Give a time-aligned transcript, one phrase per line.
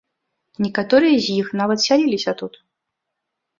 [0.65, 2.53] Некаторыя з іх нават сяліліся тут.